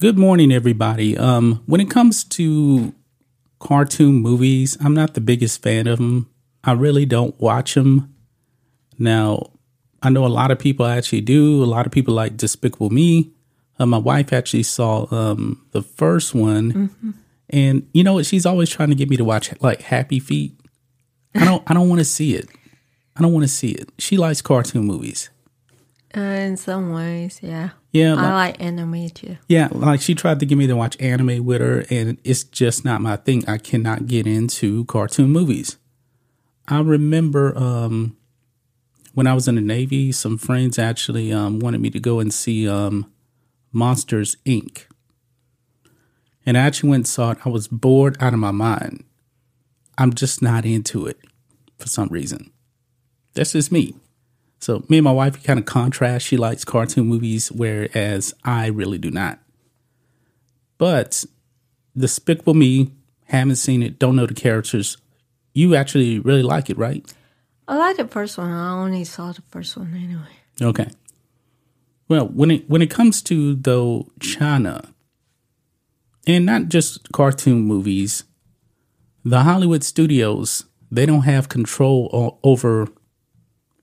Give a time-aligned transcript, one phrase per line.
[0.00, 1.18] Good morning, everybody.
[1.18, 2.94] Um, when it comes to
[3.58, 6.30] cartoon movies, I'm not the biggest fan of them.
[6.62, 8.14] I really don't watch them.
[8.96, 9.50] Now,
[10.00, 11.64] I know a lot of people actually do.
[11.64, 13.32] A lot of people like Despicable Me.
[13.80, 17.10] Uh, my wife actually saw um, the first one, mm-hmm.
[17.50, 18.26] and you know what?
[18.26, 20.54] She's always trying to get me to watch like Happy Feet.
[21.34, 21.68] I don't.
[21.68, 22.48] I don't want to see it.
[23.16, 23.90] I don't want to see it.
[23.98, 25.28] She likes cartoon movies.
[26.16, 27.70] Uh, in some ways, yeah.
[27.92, 29.36] Yeah, I like anime too.
[29.48, 32.84] Yeah, like she tried to get me to watch anime with her, and it's just
[32.84, 33.44] not my thing.
[33.48, 35.76] I cannot get into cartoon movies.
[36.66, 38.16] I remember um,
[39.14, 42.32] when I was in the Navy, some friends actually um, wanted me to go and
[42.32, 43.10] see um,
[43.72, 44.84] Monsters Inc.
[46.46, 47.38] And I actually went and saw it.
[47.44, 49.04] I was bored out of my mind.
[49.98, 51.18] I'm just not into it
[51.78, 52.52] for some reason.
[53.34, 53.94] That's just me.
[54.58, 56.26] So me and my wife kind of contrast.
[56.26, 59.38] She likes cartoon movies, whereas I really do not.
[60.78, 61.24] But
[61.96, 62.92] Despicable Me,
[63.24, 64.96] haven't seen it, don't know the characters.
[65.52, 67.04] You actually really like it, right?
[67.66, 68.50] I like the first one.
[68.50, 70.22] I only saw the first one anyway.
[70.62, 70.90] Okay.
[72.08, 74.94] Well, when it when it comes to though China,
[76.26, 78.24] and not just cartoon movies,
[79.24, 82.88] the Hollywood studios they don't have control over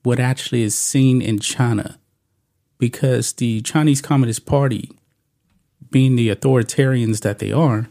[0.06, 1.98] what actually is seen in China
[2.78, 4.96] because the Chinese Communist Party,
[5.90, 7.88] being the authoritarians that they are,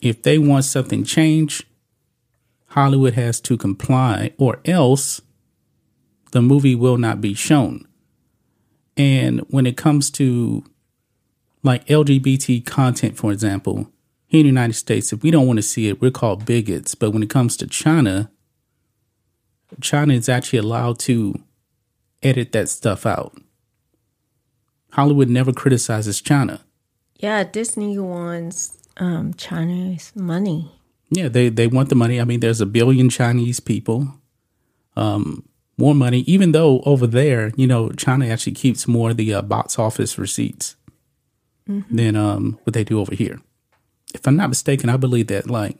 [0.00, 1.64] if they want something changed,
[2.70, 5.20] Hollywood has to comply or else
[6.32, 7.86] the movie will not be shown.
[8.96, 10.64] And when it comes to
[11.62, 13.92] like LGBT content, for example,
[14.26, 16.96] here in the United States, if we don't want to see it, we're called bigots.
[16.96, 18.28] But when it comes to China,
[19.80, 21.34] China is actually allowed to
[22.22, 23.36] edit that stuff out.
[24.92, 26.60] Hollywood never criticizes China.
[27.18, 30.72] Yeah, Disney wants um, China's money.
[31.10, 32.20] Yeah, they, they want the money.
[32.20, 34.14] I mean, there's a billion Chinese people,
[34.96, 35.48] um,
[35.78, 39.42] more money, even though over there, you know, China actually keeps more of the uh,
[39.42, 40.76] box office receipts
[41.68, 41.94] mm-hmm.
[41.94, 43.40] than um, what they do over here.
[44.14, 45.76] If I'm not mistaken, I believe that like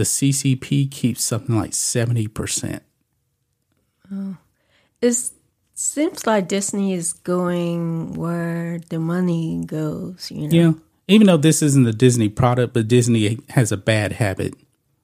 [0.00, 2.80] the CCP keeps something like 70%.
[4.10, 4.38] Oh.
[5.02, 5.30] It
[5.74, 10.56] seems like Disney is going where the money goes, you know?
[10.56, 10.72] Yeah.
[11.06, 14.54] Even though this isn't a Disney product, but Disney has a bad habit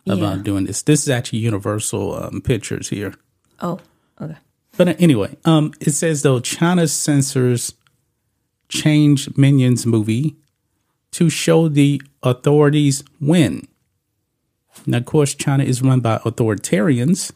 [0.08, 0.36] of uh, yeah.
[0.42, 0.80] doing this.
[0.80, 3.12] This is actually Universal um, Pictures here.
[3.60, 3.78] Oh,
[4.18, 4.38] okay.
[4.78, 7.74] But uh, anyway, um, it says though China's censors
[8.70, 10.36] change Minions movie
[11.10, 13.68] to show the authorities win.
[14.84, 17.32] Now, of course, China is run by authoritarians,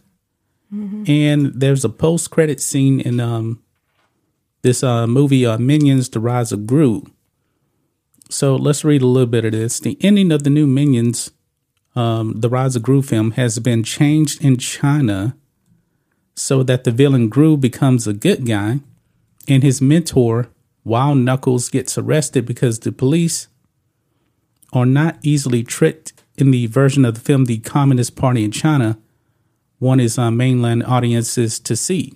[0.72, 1.04] mm-hmm.
[1.06, 3.62] and there's a post-credit scene in um,
[4.62, 7.06] this uh, movie, uh, Minions: The Rise of Gru.
[8.28, 9.80] So let's read a little bit of this.
[9.80, 11.32] The ending of the new Minions,
[11.96, 15.36] um, the Rise of Gru film, has been changed in China
[16.34, 18.80] so that the villain Gru becomes a good guy,
[19.48, 20.48] and his mentor,
[20.84, 23.48] Wild Knuckles, gets arrested because the police
[24.72, 28.98] are not easily tricked in the version of the film The Communist Party in China
[29.78, 32.12] one is uh, mainland audiences to see.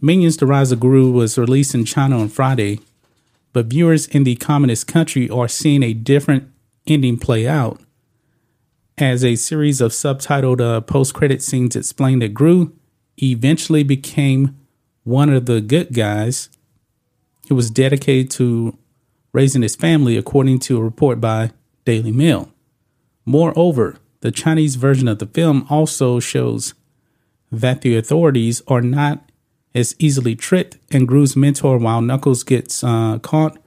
[0.00, 2.80] Minions The Rise of Gru was released in China on Friday,
[3.52, 6.50] but viewers in the communist country are seeing a different
[6.86, 7.80] ending play out
[9.00, 12.72] as a series of subtitled uh, post credit scenes explain that Gru
[13.22, 14.56] eventually became
[15.04, 16.48] one of the good guys
[17.48, 18.76] who was dedicated to
[19.32, 21.52] raising his family, according to a report by
[21.84, 22.52] Daily Mail.
[23.28, 26.72] Moreover, the Chinese version of the film also shows
[27.52, 29.30] that the authorities are not
[29.74, 33.58] as easily tricked, and Gru's mentor, Wild Knuckles, gets uh, caught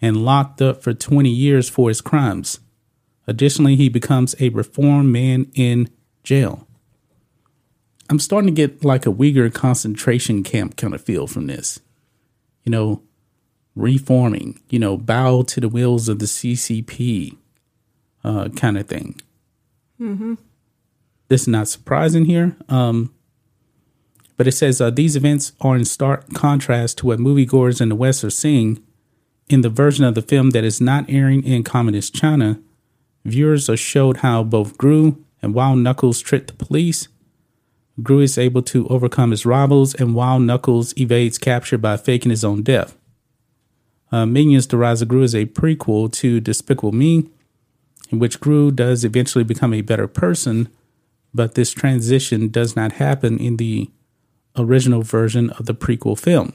[0.00, 2.60] and locked up for 20 years for his crimes.
[3.26, 5.90] Additionally, he becomes a reformed man in
[6.24, 6.66] jail.
[8.08, 11.80] I'm starting to get like a Uyghur concentration camp kind of feel from this.
[12.64, 13.02] You know,
[13.76, 17.36] reforming, you know, bow to the wills of the CCP,
[18.24, 19.20] uh, kind of thing.
[20.00, 20.34] Mm-hmm.
[21.28, 22.56] This is not surprising here.
[22.68, 23.14] Um,
[24.36, 27.94] but it says uh, these events are in stark contrast to what moviegoers in the
[27.94, 28.82] West are seeing
[29.48, 32.60] in the version of the film that is not airing in communist China.
[33.24, 37.08] Viewers are showed how both Gru and Wild Knuckles trick the police.
[38.02, 42.42] Gru is able to overcome his rivals, and Wild Knuckles evades capture by faking his
[42.42, 42.96] own death.
[44.10, 47.28] Uh, Minions: The Rise of Gru is a prequel to Despicable Me,
[48.12, 50.68] in which Gru does eventually become a better person,
[51.32, 53.90] but this transition does not happen in the
[54.56, 56.52] original version of the prequel film.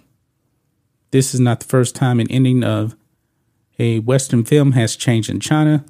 [1.10, 2.96] This is not the first time an ending of
[3.80, 5.84] a Western film has changed in China.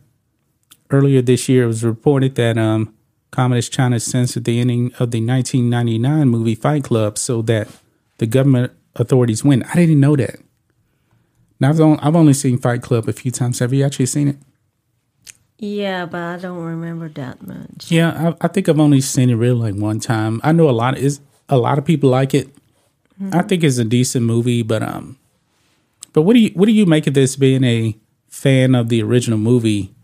[0.89, 2.93] Earlier this year, it was reported that um,
[3.31, 7.67] Communist China censored the ending of the 1999 movie Fight Club so that
[8.19, 9.63] the government authorities win.
[9.63, 10.39] I didn't know that.
[11.59, 13.59] Now, I've only, I've only seen Fight Club a few times.
[13.59, 14.37] Have you actually seen it?
[15.59, 17.89] Yeah, but I don't remember that much.
[17.89, 20.39] Yeah, I, I think I've only seen it really like one time.
[20.43, 21.19] I know a lot is
[21.49, 22.49] a lot of people like it.
[23.31, 25.17] I think it's a decent movie, but um,
[26.13, 29.01] but what do you what do you make of this being a fan of the
[29.01, 29.95] original movie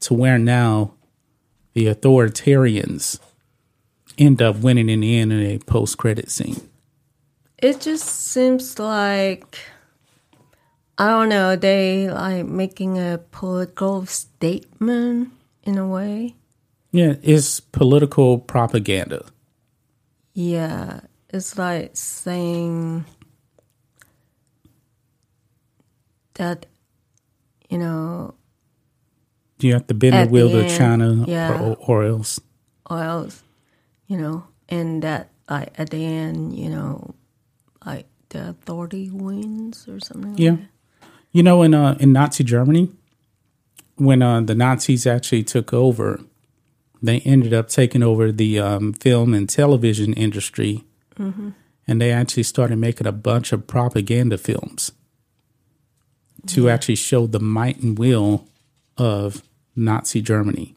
[0.00, 0.92] to where now
[1.72, 3.18] the authoritarians
[4.18, 6.68] end up winning in the end in a post credit scene?
[7.56, 9.58] It just seems like
[11.00, 15.32] I don't know, they like making a political statement
[15.62, 16.34] in a way.
[16.92, 19.24] Yeah, it's political propaganda.
[20.34, 21.00] Yeah,
[21.30, 23.06] it's like saying
[26.34, 26.66] that,
[27.70, 28.34] you know,
[29.58, 31.62] You have to bend the wheel the to China yeah.
[31.62, 32.40] or, or else.
[32.84, 33.42] or else,
[34.06, 37.14] you know, and that like at the end, you know,
[37.86, 40.36] like the authority wins or something.
[40.36, 40.50] Yeah.
[40.50, 40.79] Like that.
[41.32, 42.90] You know, in uh, in Nazi Germany,
[43.96, 46.20] when uh, the Nazis actually took over,
[47.02, 50.84] they ended up taking over the um, film and television industry,
[51.86, 54.92] and they actually started making a bunch of propaganda films
[56.46, 58.48] to actually show the might and will
[58.96, 59.42] of
[59.76, 60.74] Nazi Germany.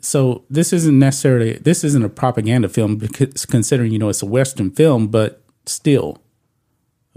[0.00, 4.26] So this isn't necessarily this isn't a propaganda film because considering you know it's a
[4.26, 6.18] Western film, but still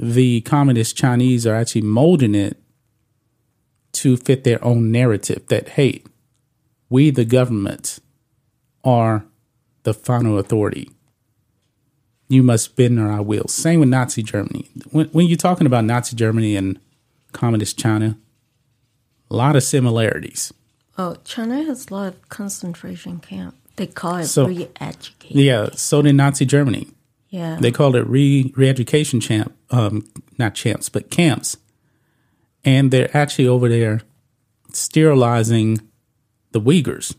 [0.02, 2.58] the communist Chinese are actually molding it
[3.92, 6.04] to fit their own narrative that, hey,
[6.90, 8.00] we, the government,
[8.84, 9.26] are
[9.84, 10.90] the final authority.
[12.30, 13.48] You must bend or I will.
[13.48, 14.70] Same with Nazi Germany.
[14.92, 16.80] When, when you're talking about Nazi Germany and
[17.34, 18.18] communist China,
[19.30, 20.54] a lot of similarities.
[20.98, 23.56] Oh, China has a lot of concentration camp.
[23.76, 25.32] They call it So- re-educate.
[25.36, 26.88] Yeah, so did Nazi Germany.
[27.30, 27.58] Yeah.
[27.60, 31.58] They called it re re-education champ, um, not champs, but camps,
[32.66, 34.02] and they're actually over there
[34.74, 35.80] sterilizing
[36.52, 37.16] the Uyghurs.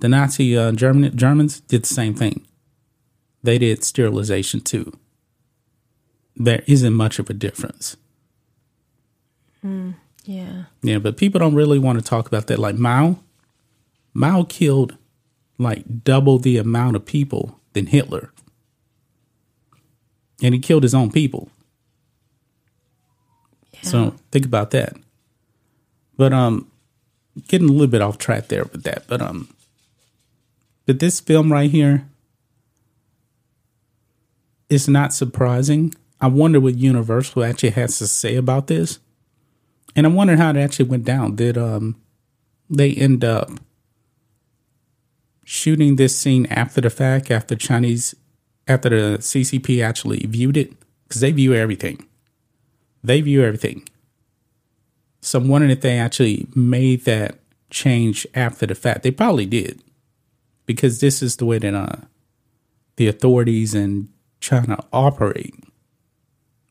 [0.00, 2.46] The Nazi uh, German Germans did the same thing.
[3.42, 4.92] They did sterilization too.
[6.36, 7.96] There isn't much of a difference.
[10.24, 10.64] yeah.
[10.82, 12.58] Yeah, but people don't really want to talk about that.
[12.58, 13.18] Like Mao,
[14.14, 14.96] Mao killed
[15.58, 18.32] like double the amount of people than Hitler.
[20.42, 21.50] And he killed his own people.
[23.82, 24.96] So think about that.
[26.16, 26.70] But um
[27.46, 29.04] getting a little bit off track there with that.
[29.06, 29.48] But um
[30.86, 32.08] but this film right here
[34.68, 35.94] is not surprising.
[36.20, 38.98] I wonder what Universal actually has to say about this.
[39.94, 41.36] And I wonder how it actually went down.
[41.36, 41.96] Did um
[42.68, 43.50] they end up
[45.44, 48.14] shooting this scene after the fact, after Chinese
[48.68, 50.72] after the CCP actually viewed it?
[51.06, 52.06] Because they view everything.
[53.02, 53.88] They view everything.
[55.20, 57.38] So I'm wondering if they actually made that
[57.70, 59.02] change after the fact.
[59.02, 59.82] They probably did.
[60.66, 61.96] Because this is the way that uh,
[62.96, 64.08] the authorities in
[64.40, 65.54] China operate.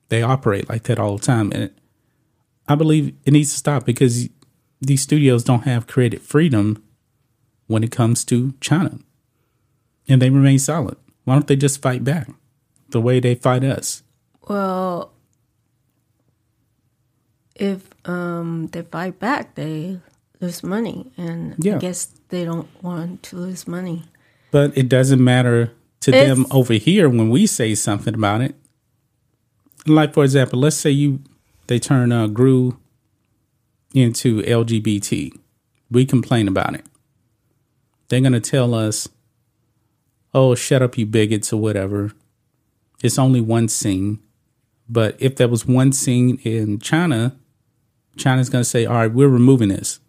[0.09, 1.51] They operate like that all the time.
[1.53, 1.71] And
[2.67, 4.29] I believe it needs to stop because
[4.79, 6.83] these studios don't have creative freedom
[7.67, 8.99] when it comes to China.
[10.07, 10.97] And they remain silent.
[11.27, 12.29] Why don't they just fight back
[12.87, 14.01] the way they fight us?
[14.47, 15.11] Well,
[17.53, 19.99] if um they fight back, they
[20.39, 21.75] lose money, and Yeah.
[21.75, 24.05] I guess they don't want to lose money.
[24.51, 28.55] But it doesn't matter to It's- them over here when we say something about it.
[29.85, 31.19] Like for example, let's say you
[31.67, 32.77] they turn uh, Gru
[33.93, 35.33] into LGBT.
[35.91, 36.85] We complain about it.
[38.07, 39.09] They're gonna tell us,
[40.33, 42.11] "Oh, shut up, you bigots," or whatever.
[43.01, 44.19] It's only one scene,
[44.89, 47.35] but if there was one scene in China,
[48.15, 49.99] China's gonna say, "All right, we're removing this."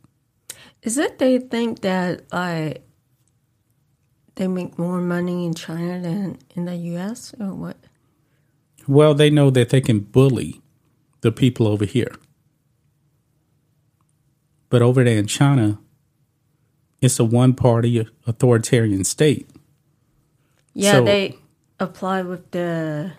[0.83, 2.83] Is it they think that like
[4.37, 7.35] they make more money in China than in the U.S.
[7.41, 7.77] or what?
[8.87, 10.63] Well, they know that they can bully
[11.21, 12.15] the people over here.
[14.71, 15.79] But over there in China,
[17.01, 19.49] it's a one party authoritarian state.
[20.79, 21.35] Yeah, So- they
[21.81, 23.13] apply with the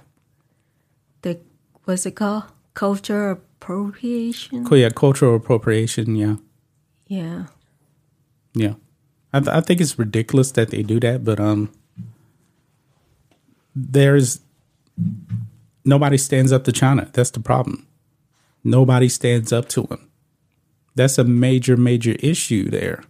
[1.21, 1.39] the
[1.83, 2.43] what's it called?
[2.73, 4.65] Culture appropriation.
[4.71, 6.15] Oh, yeah, cultural appropriation.
[6.15, 6.35] Yeah.
[7.07, 7.47] Yeah.
[8.53, 8.75] Yeah.
[9.33, 11.69] I, th- I think it's ridiculous that they do that, but um,
[13.75, 14.39] there's
[15.83, 17.09] nobody stands up to China.
[17.13, 17.85] That's the problem.
[18.63, 20.09] Nobody stands up to them.
[20.95, 23.03] That's a major, major issue there.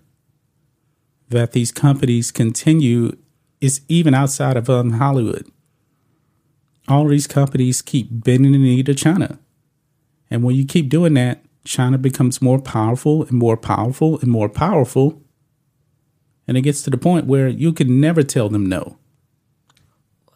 [1.29, 3.15] That these companies continue
[3.61, 5.49] is even outside of um, Hollywood.
[6.87, 9.39] All these companies keep bending the knee to China.
[10.31, 14.49] And when you keep doing that, China becomes more powerful and more powerful and more
[14.49, 15.21] powerful.
[16.47, 18.97] And it gets to the point where you can never tell them no.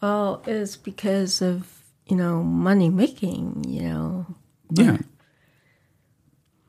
[0.00, 4.26] Well, it's because of, you know, money making, you know.
[4.70, 4.98] Yeah.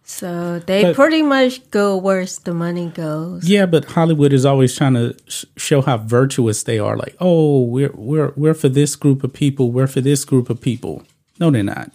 [0.07, 3.49] So they But- pretty much go where the money goes.
[3.49, 6.95] Yeah, but Hollywood is always trying to sh- show how virtuous they are.
[6.95, 9.71] Like, oh, we're we're we're for this group of people.
[9.71, 11.01] We're for this group of people.
[11.39, 11.91] No, they're not.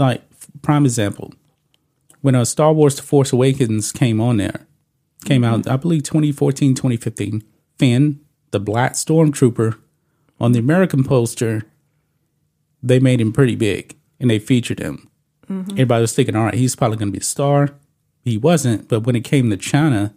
[0.00, 0.22] Like
[0.62, 1.32] prime example,
[2.22, 4.66] when a Star Wars: The Force Awakens came on there,
[5.24, 5.70] came out, mm-hmm.
[5.70, 7.44] I believe 2014, 2015.
[7.78, 8.20] Finn,
[8.50, 9.78] the Black Stormtrooper,
[10.40, 11.62] on the American poster,
[12.82, 15.08] they made him pretty big and they featured him.
[15.48, 15.72] Mm-hmm.
[15.72, 17.70] Everybody was thinking, all right, he's probably going to be a star.
[18.22, 20.14] He wasn't, but when it came to China,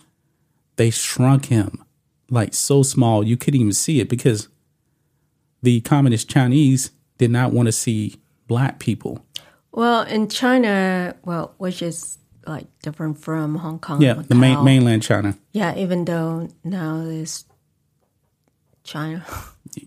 [0.78, 1.84] they shrunk him
[2.30, 4.48] like so small you couldn't even see it because
[5.64, 8.16] the communist Chinese did not want to see
[8.48, 9.26] black people.
[9.72, 14.02] Well, in China, well, which is like different from Hong Kong.
[14.02, 15.38] Yeah, the main, mainland China.
[15.52, 17.46] Yeah, even though now it's
[18.84, 19.26] China.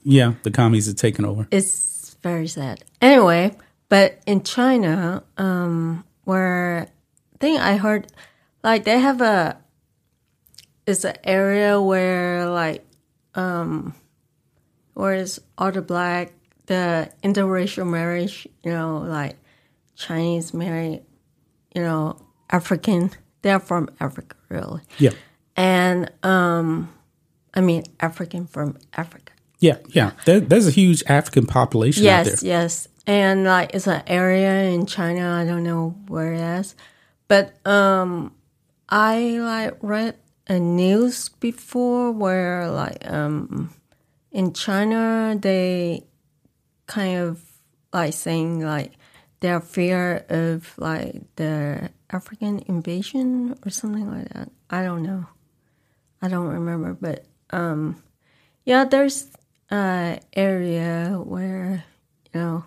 [0.04, 1.48] Yeah, the commies are taking over.
[1.50, 2.84] it's very sad.
[3.02, 3.56] Anyway,
[3.90, 6.88] but in China, um, where
[7.34, 8.06] I think I heard,
[8.64, 9.58] like they have a,
[10.86, 12.86] it's an area where like,
[13.34, 13.94] um,
[14.94, 16.32] where is all the black,
[16.66, 19.36] the interracial marriage, you know, like
[19.96, 21.02] Chinese marry,
[21.74, 22.16] you know,
[22.48, 23.10] African.
[23.42, 25.12] They're from Africa, really, Yeah,
[25.56, 26.92] and um,
[27.54, 29.32] I mean African from Africa.
[29.60, 30.12] yeah, yeah.
[30.26, 32.32] There, there's a huge African population out there.
[32.34, 32.88] Yes, yes.
[33.06, 36.74] And like it's an area in China, I don't know where it is.
[37.28, 38.34] But um
[38.88, 40.16] I like read
[40.46, 43.70] a news before where like um
[44.32, 46.04] in China they
[46.86, 47.40] kind of
[47.92, 48.92] like saying like
[49.40, 54.50] their fear of like the African invasion or something like that.
[54.68, 55.26] I don't know.
[56.20, 58.02] I don't remember, but um
[58.64, 59.30] yeah, there's
[59.70, 61.84] uh area where
[62.34, 62.64] you know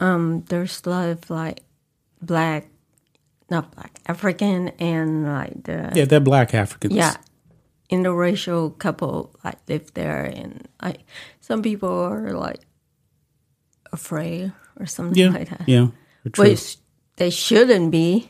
[0.00, 1.62] um there's a lot of like
[2.22, 2.66] black
[3.50, 6.94] not black african and like the Yeah, they're black Africans.
[6.94, 7.16] yeah
[7.90, 11.00] interracial couple like live there and like
[11.40, 12.60] some people are like
[13.92, 15.88] afraid or something yeah, like that yeah.
[16.36, 16.76] Which
[17.16, 18.28] they shouldn't be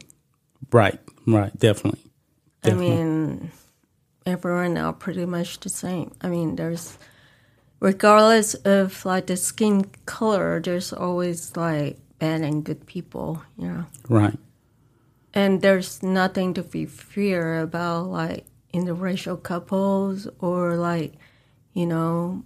[0.72, 2.00] Right, right, definitely.
[2.62, 3.50] I mean,
[4.24, 6.12] everyone are pretty much the same.
[6.20, 6.96] I mean, there's,
[7.80, 13.86] regardless of like the skin color, there's always like bad and good people, you know.
[14.08, 14.38] right.
[15.32, 21.14] And there's nothing to be fear about like interracial couples or like,
[21.72, 22.42] you know,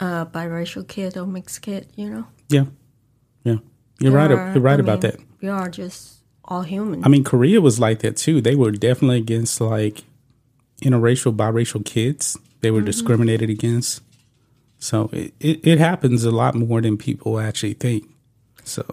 [0.00, 2.26] uh, biracial kid or mixed kid, you know.
[2.48, 2.64] Yeah,
[3.44, 3.56] yeah.
[4.00, 4.30] You're right.
[4.30, 5.20] Are- You're right I about mean, that.
[5.40, 7.04] We are just all human.
[7.04, 8.40] I mean, Korea was like that too.
[8.40, 10.02] They were definitely against like
[10.82, 12.36] interracial, biracial kids.
[12.60, 14.02] They were discriminated against.
[14.84, 18.04] So it, it, it happens a lot more than people actually think.
[18.64, 18.84] So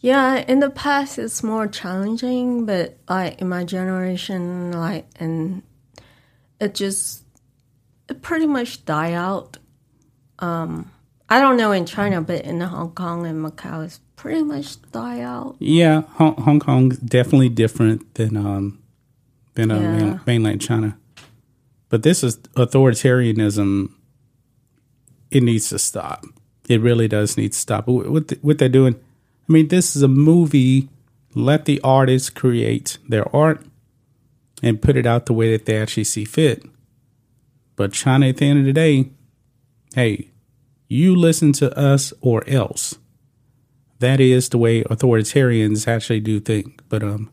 [0.00, 5.62] Yeah, in the past it's more challenging, but like in my generation, like and
[6.60, 7.22] it just
[8.10, 9.56] it pretty much die out.
[10.38, 10.90] Um,
[11.30, 15.22] I don't know in China, but in Hong Kong and Macau, it's pretty much died
[15.22, 15.56] out.
[15.60, 18.78] yeah, Hong, Hong Kong definitely different than um
[19.54, 19.96] than uh, Yeah.
[19.96, 20.98] main- mainland China.
[21.88, 23.94] But this is authoritarianism.
[25.30, 26.24] It needs to stop.
[26.68, 27.86] It really does need to stop.
[27.86, 28.94] What what, the, what they're doing?
[29.48, 30.88] I mean, this is a movie.
[31.34, 33.64] Let the artists create their art
[34.62, 36.64] and put it out the way that they actually see fit.
[37.76, 39.10] But China, at the end of the day,
[39.94, 40.30] hey,
[40.88, 42.98] you listen to us or else.
[44.00, 46.82] That is the way authoritarians actually do think.
[46.88, 47.30] But um,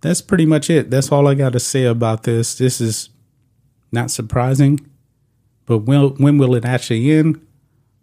[0.00, 0.90] that's pretty much it.
[0.90, 2.56] That's all I got to say about this.
[2.56, 3.10] This is
[3.92, 4.80] not surprising,
[5.66, 7.40] but when when will it actually end?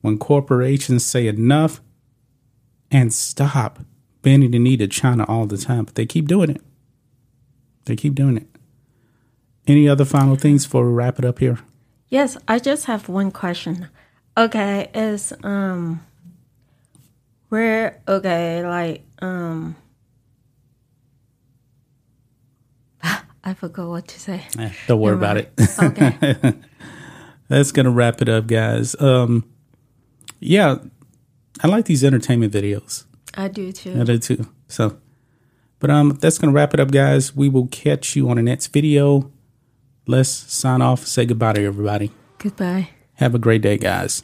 [0.02, 1.82] When corporations say enough
[2.92, 3.80] and stop
[4.22, 6.62] bending the knee to China all the time, but they keep doing it.
[7.86, 8.48] They keep doing it.
[9.66, 11.60] Any other final things before we wrap it up here?
[12.10, 13.88] Yes, I just have one question.
[14.38, 16.02] Okay, is um
[17.50, 19.76] where okay, like um
[23.44, 24.46] I forgot what to say.
[24.60, 25.54] Eh, don't worry about it.
[25.82, 26.56] Okay.
[27.48, 29.00] That's gonna wrap it up, guys.
[29.00, 29.50] Um,
[30.40, 30.78] yeah,
[31.62, 33.06] I like these entertainment videos.
[33.36, 34.00] I do too.
[34.00, 34.48] I do too.
[34.68, 34.98] So,
[35.80, 37.36] but um, that's gonna wrap it up, guys.
[37.36, 39.32] We will catch you on the next video.
[40.08, 41.06] Let's sign off.
[41.06, 42.12] Say goodbye to everybody.
[42.38, 42.90] Goodbye.
[43.16, 44.24] Have a great day, guys.